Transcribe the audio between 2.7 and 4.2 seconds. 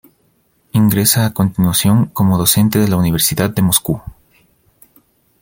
en la Universidad de Moscú.